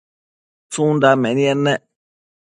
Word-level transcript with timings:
tsundan 0.71 1.17
menied 1.23 1.57
ne? 1.65 1.73